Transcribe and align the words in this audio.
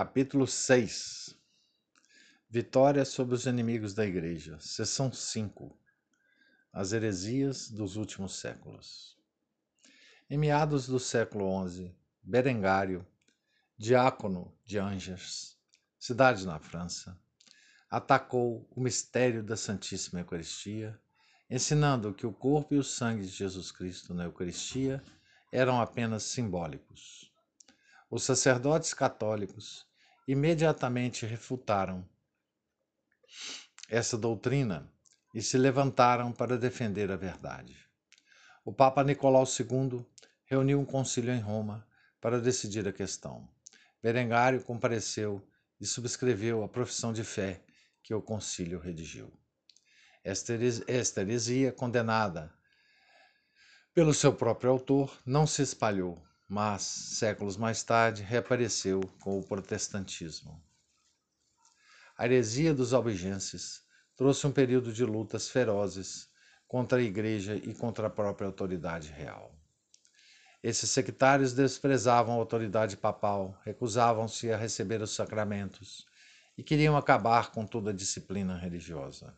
Capítulo 0.00 0.46
6 0.46 1.36
Vitória 2.48 3.04
sobre 3.04 3.34
os 3.34 3.46
inimigos 3.46 3.94
da 3.94 4.06
Igreja, 4.06 4.56
Seção 4.60 5.12
5 5.12 5.76
As 6.72 6.92
heresias 6.92 7.68
dos 7.68 7.96
últimos 7.96 8.38
séculos. 8.38 9.18
Em 10.30 10.38
meados 10.38 10.86
do 10.86 11.00
século 11.00 11.68
XI, 11.68 11.92
Berengário, 12.22 13.04
diácono 13.76 14.56
de 14.64 14.78
Angers, 14.78 15.58
cidade 15.98 16.46
na 16.46 16.60
França, 16.60 17.18
atacou 17.90 18.68
o 18.70 18.80
mistério 18.80 19.42
da 19.42 19.56
Santíssima 19.56 20.20
Eucaristia, 20.20 20.96
ensinando 21.50 22.14
que 22.14 22.24
o 22.24 22.32
corpo 22.32 22.72
e 22.72 22.78
o 22.78 22.84
sangue 22.84 23.22
de 23.22 23.32
Jesus 23.32 23.72
Cristo 23.72 24.14
na 24.14 24.26
Eucaristia 24.26 25.02
eram 25.50 25.80
apenas 25.80 26.22
simbólicos. 26.22 27.32
Os 28.08 28.22
sacerdotes 28.22 28.94
católicos 28.94 29.87
imediatamente 30.28 31.24
refutaram 31.24 32.06
essa 33.88 34.18
doutrina 34.18 34.86
e 35.34 35.40
se 35.40 35.56
levantaram 35.56 36.30
para 36.30 36.58
defender 36.58 37.10
a 37.10 37.16
verdade. 37.16 37.74
O 38.62 38.70
Papa 38.70 39.02
Nicolau 39.02 39.44
II 39.44 40.04
reuniu 40.44 40.78
um 40.78 40.84
concílio 40.84 41.32
em 41.32 41.40
Roma 41.40 41.88
para 42.20 42.38
decidir 42.38 42.86
a 42.86 42.92
questão. 42.92 43.48
Berengário 44.02 44.62
compareceu 44.62 45.42
e 45.80 45.86
subscreveu 45.86 46.62
a 46.62 46.68
profissão 46.68 47.10
de 47.10 47.24
fé 47.24 47.62
que 48.02 48.12
o 48.12 48.20
concílio 48.20 48.78
redigiu. 48.78 49.32
Esta 50.22 50.52
heresia, 51.22 51.72
condenada 51.72 52.52
pelo 53.94 54.12
seu 54.12 54.34
próprio 54.34 54.70
autor, 54.70 55.18
não 55.24 55.46
se 55.46 55.62
espalhou 55.62 56.22
mas, 56.48 56.82
séculos 56.82 57.56
mais 57.58 57.82
tarde, 57.82 58.22
reapareceu 58.22 59.00
com 59.20 59.38
o 59.38 59.46
protestantismo. 59.46 60.62
A 62.16 62.24
heresia 62.24 62.72
dos 62.72 62.94
albigenses 62.94 63.82
trouxe 64.16 64.46
um 64.46 64.50
período 64.50 64.92
de 64.92 65.04
lutas 65.04 65.50
ferozes 65.50 66.28
contra 66.66 66.98
a 66.98 67.02
igreja 67.02 67.54
e 67.54 67.74
contra 67.74 68.06
a 68.06 68.10
própria 68.10 68.46
autoridade 68.46 69.10
real. 69.12 69.54
Esses 70.62 70.90
sectários 70.90 71.52
desprezavam 71.52 72.34
a 72.34 72.38
autoridade 72.38 72.96
papal, 72.96 73.60
recusavam-se 73.64 74.50
a 74.50 74.56
receber 74.56 75.00
os 75.00 75.14
sacramentos 75.14 76.06
e 76.56 76.62
queriam 76.64 76.96
acabar 76.96 77.52
com 77.52 77.64
toda 77.64 77.90
a 77.90 77.94
disciplina 77.94 78.56
religiosa. 78.56 79.36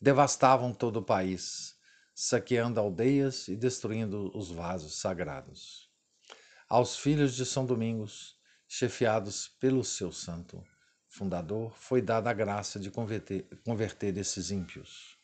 Devastavam 0.00 0.72
todo 0.72 0.96
o 0.98 1.04
país, 1.04 1.76
saqueando 2.14 2.80
aldeias 2.80 3.48
e 3.48 3.56
destruindo 3.56 4.30
os 4.36 4.50
vasos 4.50 4.94
sagrados. 5.00 5.90
Aos 6.68 6.96
filhos 6.96 7.34
de 7.34 7.44
São 7.44 7.66
Domingos, 7.66 8.36
chefiados 8.68 9.48
pelo 9.60 9.82
seu 9.82 10.12
santo 10.12 10.62
fundador, 11.08 11.74
foi 11.76 12.00
dada 12.00 12.30
a 12.30 12.32
graça 12.32 12.78
de 12.78 12.90
converter, 12.90 13.44
converter 13.64 14.16
esses 14.16 14.50
ímpios. 14.50 15.18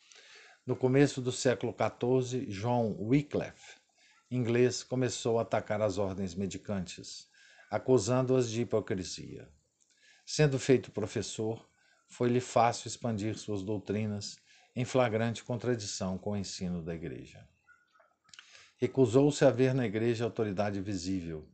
No 0.67 0.75
começo 0.75 1.23
do 1.23 1.31
século 1.31 1.73
XIV, 1.73 2.47
John 2.47 2.97
Wycliffe, 2.99 3.77
inglês, 4.29 4.83
começou 4.83 5.39
a 5.39 5.43
atacar 5.43 5.81
as 5.81 5.97
ordens 5.97 6.35
medicantes, 6.35 7.29
acusando-as 7.71 8.51
de 8.51 8.63
hipocrisia. 8.63 9.49
Sendo 10.25 10.59
feito 10.59 10.91
professor, 10.91 11.65
foi-lhe 12.09 12.41
fácil 12.41 12.89
expandir 12.89 13.39
suas 13.39 13.63
doutrinas 13.63 14.39
em 14.77 14.85
flagrante 14.85 15.43
contradição 15.43 16.19
com 16.19 16.33
o 16.33 16.37
ensino 16.37 16.83
da 16.83 16.95
Igreja. 16.95 17.49
Recusou-se 18.77 19.43
a 19.43 19.51
ver 19.51 19.73
na 19.73 19.87
Igreja 19.87 20.25
autoridade 20.25 20.83
visível. 20.83 21.49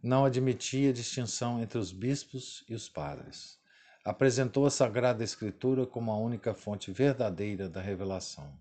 Não 0.00 0.24
admitia 0.24 0.92
distinção 0.92 1.60
entre 1.60 1.78
os 1.78 1.90
bispos 1.90 2.64
e 2.68 2.74
os 2.74 2.88
padres. 2.88 3.58
Apresentou 4.04 4.66
a 4.66 4.70
Sagrada 4.70 5.24
Escritura 5.24 5.84
como 5.84 6.12
a 6.12 6.16
única 6.16 6.54
fonte 6.54 6.92
verdadeira 6.92 7.68
da 7.68 7.80
revelação. 7.80 8.56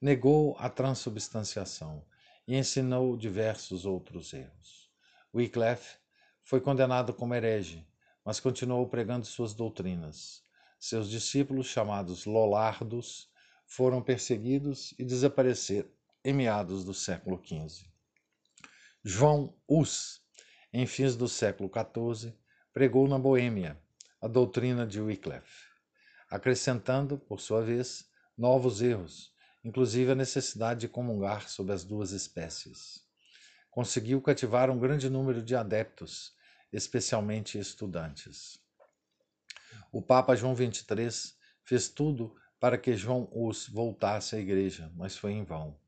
Negou 0.00 0.56
a 0.58 0.70
transubstanciação 0.70 2.02
e 2.48 2.56
ensinou 2.56 3.14
diversos 3.14 3.84
outros 3.84 4.32
erros. 4.32 4.90
Wycliffe 5.34 5.98
foi 6.42 6.62
condenado 6.62 7.12
como 7.12 7.34
herege, 7.34 7.86
mas 8.24 8.40
continuou 8.40 8.88
pregando 8.88 9.26
suas 9.26 9.52
doutrinas. 9.52 10.42
Seus 10.78 11.10
discípulos, 11.10 11.66
chamados 11.66 12.24
Lollardos, 12.24 13.28
foram 13.74 14.00
perseguidos 14.00 14.94
e 15.00 15.04
desapareceram 15.04 15.88
em 16.24 16.32
meados 16.32 16.84
do 16.84 16.94
século 16.94 17.42
XV. 17.44 17.84
João 19.02 19.52
Hus, 19.68 20.22
em 20.72 20.86
fins 20.86 21.16
do 21.16 21.26
século 21.26 21.68
XIV, 21.68 22.32
pregou 22.72 23.08
na 23.08 23.18
Boêmia 23.18 23.76
a 24.22 24.28
doutrina 24.28 24.86
de 24.86 25.00
Wycliffe, 25.00 25.66
acrescentando, 26.30 27.18
por 27.18 27.40
sua 27.40 27.62
vez, 27.62 28.08
novos 28.38 28.80
erros, 28.80 29.34
inclusive 29.64 30.12
a 30.12 30.14
necessidade 30.14 30.82
de 30.82 30.88
comungar 30.88 31.48
sob 31.48 31.72
as 31.72 31.82
duas 31.82 32.12
espécies. 32.12 33.04
Conseguiu 33.72 34.22
cativar 34.22 34.70
um 34.70 34.78
grande 34.78 35.10
número 35.10 35.42
de 35.42 35.56
adeptos, 35.56 36.32
especialmente 36.72 37.58
estudantes. 37.58 38.56
O 39.90 40.00
Papa 40.00 40.36
João 40.36 40.54
XXIII 40.54 41.34
fez 41.64 41.88
tudo 41.88 42.36
para 42.64 42.78
que 42.78 42.96
João 42.96 43.28
Hus 43.30 43.68
voltasse 43.68 44.36
à 44.36 44.38
igreja, 44.38 44.90
mas 44.96 45.14
foi 45.18 45.32
em 45.32 45.44
vão. 45.44 45.78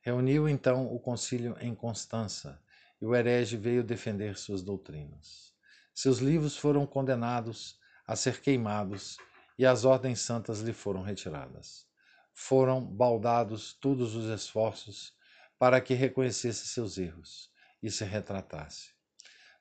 Reuniu 0.00 0.48
então 0.48 0.92
o 0.92 0.98
concílio 0.98 1.56
em 1.60 1.72
Constança, 1.76 2.60
e 3.00 3.06
o 3.06 3.14
herege 3.14 3.56
veio 3.56 3.84
defender 3.84 4.36
suas 4.36 4.60
doutrinas. 4.60 5.54
Seus 5.94 6.18
livros 6.18 6.56
foram 6.56 6.84
condenados 6.84 7.78
a 8.04 8.16
ser 8.16 8.40
queimados 8.40 9.16
e 9.56 9.64
as 9.64 9.84
ordens 9.84 10.20
santas 10.20 10.58
lhe 10.58 10.72
foram 10.72 11.02
retiradas. 11.02 11.86
Foram 12.34 12.84
baldados 12.84 13.72
todos 13.74 14.16
os 14.16 14.28
esforços 14.28 15.14
para 15.56 15.80
que 15.80 15.94
reconhecesse 15.94 16.66
seus 16.66 16.98
erros 16.98 17.48
e 17.80 17.92
se 17.92 18.04
retratasse. 18.04 18.90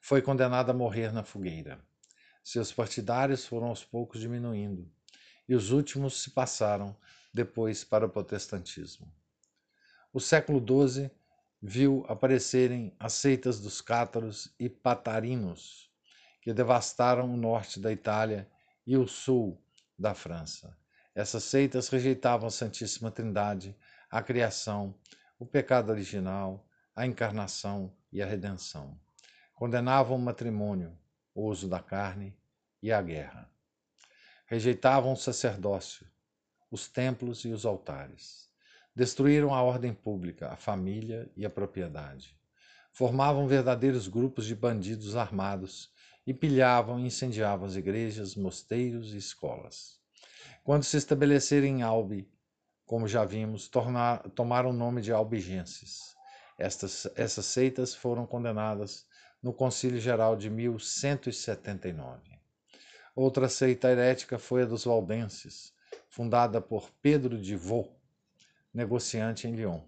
Foi 0.02 0.24
condenado 0.24 0.72
a 0.72 0.74
morrer 0.74 1.14
na 1.14 1.22
fogueira. 1.22 1.80
Seus 2.44 2.74
partidários 2.74 3.46
foram 3.46 3.68
aos 3.68 3.86
poucos 3.86 4.20
diminuindo 4.20 4.92
e 5.48 5.56
os 5.56 5.72
últimos 5.72 6.22
se 6.22 6.32
passaram 6.32 6.96
depois 7.34 7.84
para 7.84 8.06
o 8.06 8.10
protestantismo. 8.10 9.12
O 10.12 10.20
século 10.20 10.60
XII 10.60 11.10
viu 11.62 12.06
aparecerem 12.08 12.96
as 13.00 13.14
seitas 13.14 13.60
dos 13.60 13.82
cátaros 13.82 14.54
e 14.60 14.70
patarinos, 14.70 15.90
que 16.42 16.54
devastaram 16.54 17.34
o 17.34 17.38
norte 17.38 17.80
da 17.80 17.92
Itália 17.92 18.50
e 18.86 18.98
o 18.98 19.08
sul 19.08 19.62
da 19.98 20.14
França. 20.14 20.78
Essas 21.16 21.44
seitas 21.44 21.90
rejeitavam 21.90 22.48
a 22.48 22.52
Santíssima 22.52 23.12
Trindade, 23.12 23.76
a 24.10 24.22
criação, 24.22 24.96
o 25.40 25.46
pecado 25.46 25.90
original, 25.92 26.68
a 26.96 27.06
encarnação 27.06 27.94
e 28.12 28.22
a 28.22 28.26
redenção. 28.26 29.00
Condenavam 29.54 30.18
o 30.18 30.22
matrimônio, 30.22 30.98
o 31.34 31.44
uso 31.44 31.68
da 31.68 31.80
carne 31.80 32.36
e 32.82 32.92
a 32.92 33.02
guerra 33.02 33.50
rejeitavam 34.48 35.12
o 35.12 35.18
sacerdócio, 35.18 36.08
os 36.72 36.88
templos 36.88 37.44
e 37.44 37.50
os 37.50 37.66
altares. 37.66 38.50
Destruíram 38.96 39.54
a 39.54 39.62
ordem 39.62 39.94
pública, 39.94 40.50
a 40.50 40.56
família 40.56 41.30
e 41.36 41.46
a 41.46 41.50
propriedade. 41.50 42.36
Formavam 42.92 43.46
verdadeiros 43.46 44.08
grupos 44.08 44.46
de 44.46 44.56
bandidos 44.56 45.16
armados 45.16 45.92
e 46.26 46.34
pilhavam 46.34 47.00
e 47.00 47.06
incendiavam 47.06 47.68
as 47.68 47.76
igrejas, 47.76 48.36
mosteiros 48.36 49.14
e 49.14 49.18
escolas. 49.18 50.00
Quando 50.64 50.84
se 50.84 50.98
estabeleceram 50.98 51.68
em 51.68 51.82
Albi, 51.82 52.28
como 52.86 53.08
já 53.08 53.26
vimos, 53.26 53.68
tornar, 53.68 54.30
tomaram 54.30 54.70
o 54.70 54.74
nome 54.74 55.02
de 55.02 55.12
albigenses. 55.12 56.16
Estas, 56.58 57.06
essas 57.16 57.46
seitas 57.46 57.94
foram 57.94 58.26
condenadas 58.26 59.06
no 59.44 59.54
Concílio 59.54 60.00
Geral 60.00 60.36
de 60.36 60.50
1179. 60.50 62.37
Outra 63.20 63.50
seita 63.50 63.90
herética 63.90 64.38
foi 64.38 64.62
a 64.62 64.66
dos 64.68 64.86
Valdenses, 64.86 65.74
fundada 66.08 66.62
por 66.62 66.92
Pedro 67.02 67.36
de 67.42 67.56
Vaux, 67.56 67.90
negociante 68.72 69.48
em 69.48 69.56
Lyon. 69.56 69.82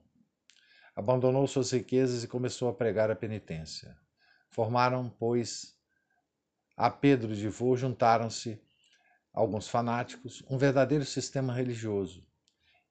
Abandonou 0.95 1.45
suas 1.45 1.69
riquezas 1.69 2.23
e 2.23 2.27
começou 2.27 2.69
a 2.69 2.73
pregar 2.73 3.11
a 3.11 3.15
penitência. 3.15 3.95
Formaram, 4.49 5.11
pois, 5.11 5.77
a 6.75 6.89
Pedro 6.89 7.35
de 7.35 7.47
Vaux 7.49 7.79
juntaram-se 7.79 8.59
alguns 9.31 9.67
fanáticos, 9.67 10.43
um 10.49 10.57
verdadeiro 10.57 11.05
sistema 11.05 11.53
religioso, 11.53 12.25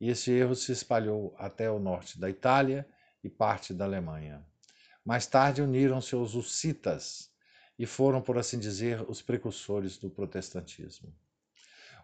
e 0.00 0.08
esse 0.08 0.31
erro 0.31 0.55
se 0.55 0.70
espalhou 0.70 1.34
até 1.37 1.69
o 1.69 1.81
norte 1.81 2.17
da 2.17 2.31
Itália 2.31 2.88
e 3.25 3.29
parte 3.29 3.75
da 3.75 3.87
Alemanha. 3.87 4.46
Mais 5.05 5.26
tarde 5.26 5.62
uniram-se 5.62 6.14
os 6.14 6.37
hussitas, 6.37 7.28
e 7.79 7.87
foram, 7.87 8.21
por 8.21 8.37
assim 8.37 8.59
dizer, 8.59 9.09
os 9.09 9.23
precursores 9.23 9.97
do 9.97 10.11
protestantismo. 10.11 11.15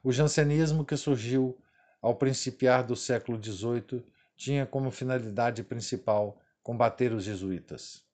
O 0.02 0.12
jansenismo, 0.12 0.84
que 0.84 0.96
surgiu 0.96 1.58
ao 2.00 2.14
principiar 2.14 2.84
do 2.84 2.94
século 2.94 3.42
XVIII, 3.42 4.04
tinha 4.36 4.66
como 4.66 4.90
finalidade 4.90 5.64
principal 5.64 6.40
combater 6.62 7.12
os 7.12 7.24
jesuítas. 7.24 8.04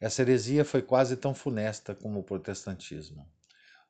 Essa 0.00 0.22
heresia 0.22 0.64
foi 0.64 0.82
quase 0.82 1.16
tão 1.16 1.34
funesta 1.34 1.94
como 1.94 2.20
o 2.20 2.22
protestantismo. 2.22 3.28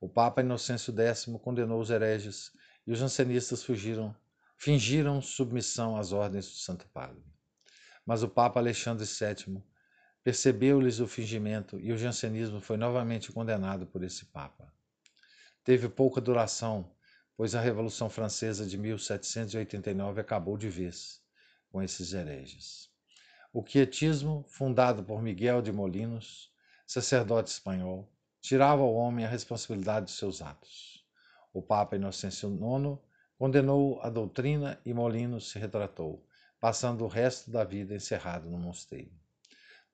O 0.00 0.08
Papa 0.08 0.40
Inocêncio 0.40 0.94
X 0.98 1.26
condenou 1.42 1.80
os 1.80 1.90
hereges 1.90 2.52
e 2.86 2.92
os 2.92 2.98
jansenistas 2.98 3.62
fugiram, 3.62 4.14
fingiram 4.56 5.20
submissão 5.20 5.96
às 5.96 6.12
ordens 6.12 6.46
do 6.46 6.56
Santo 6.56 6.86
Padre. 6.88 7.24
Mas 8.04 8.22
o 8.22 8.28
Papa 8.28 8.60
Alexandre 8.60 9.04
VII 9.04 9.62
percebeu-lhes 10.26 10.98
o 10.98 11.06
fingimento 11.06 11.78
e 11.78 11.92
o 11.92 11.96
jansenismo 11.96 12.60
foi 12.60 12.76
novamente 12.76 13.30
condenado 13.30 13.86
por 13.86 14.02
esse 14.02 14.24
Papa. 14.24 14.74
Teve 15.62 15.88
pouca 15.88 16.20
duração, 16.20 16.90
pois 17.36 17.54
a 17.54 17.60
Revolução 17.60 18.10
Francesa 18.10 18.66
de 18.66 18.76
1789 18.76 20.20
acabou 20.20 20.58
de 20.58 20.68
vez 20.68 21.22
com 21.70 21.80
esses 21.80 22.12
hereges. 22.12 22.90
O 23.52 23.62
quietismo, 23.62 24.44
fundado 24.48 25.04
por 25.04 25.22
Miguel 25.22 25.62
de 25.62 25.70
Molinos, 25.70 26.52
sacerdote 26.84 27.52
espanhol, 27.52 28.12
tirava 28.40 28.82
ao 28.82 28.94
homem 28.94 29.24
a 29.24 29.28
responsabilidade 29.28 30.06
de 30.06 30.12
seus 30.12 30.42
atos. 30.42 31.06
O 31.52 31.62
Papa 31.62 31.94
Inocêncio 31.94 32.50
IX 32.50 32.98
condenou 33.38 34.00
a 34.02 34.10
doutrina 34.10 34.76
e 34.84 34.92
Molinos 34.92 35.52
se 35.52 35.58
retratou, 35.60 36.26
passando 36.58 37.04
o 37.04 37.08
resto 37.08 37.48
da 37.48 37.62
vida 37.62 37.94
encerrado 37.94 38.50
no 38.50 38.58
mosteiro. 38.58 39.24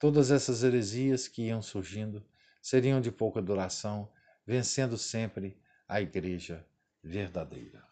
Todas 0.03 0.33
essas 0.33 0.65
heresias 0.65 1.29
que 1.29 1.43
iam 1.43 1.63
surgindo 1.63 2.25
seriam 2.61 3.01
de 3.01 3.13
pouca 3.13 3.41
duração, 3.41 4.09
vencendo 4.45 4.99
sempre 4.99 5.57
a 5.87 6.01
Igreja 6.01 6.67
verdadeira. 7.01 7.92